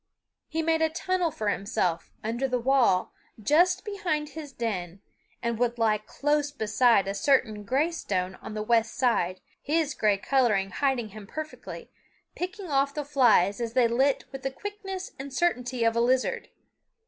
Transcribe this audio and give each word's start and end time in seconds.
He 0.47 0.63
made 0.63 0.81
a 0.81 0.89
tunnel 0.89 1.29
for 1.29 1.49
himself 1.49 2.11
under 2.23 2.47
the 2.47 2.57
wall, 2.57 3.13
just 3.39 3.85
behind 3.85 4.29
his 4.29 4.51
den, 4.51 4.99
and 5.43 5.59
would 5.59 5.77
lie 5.77 5.99
close 5.99 6.49
beside 6.49 7.07
a 7.07 7.13
certain 7.13 7.63
gray 7.63 7.91
stone 7.91 8.33
on 8.41 8.55
the 8.55 8.63
west 8.63 8.95
side, 8.95 9.41
his 9.61 9.93
gray 9.93 10.17
color 10.17 10.55
hiding 10.69 11.09
him 11.09 11.27
perfectly, 11.27 11.91
picking 12.35 12.67
off 12.71 12.95
the 12.95 13.05
flies 13.05 13.61
as 13.61 13.73
they 13.73 13.87
lit 13.87 14.25
with 14.31 14.41
the 14.41 14.49
quickness 14.49 15.11
and 15.19 15.35
certainty 15.35 15.83
of 15.83 15.95
a 15.95 16.01
lizard. 16.01 16.49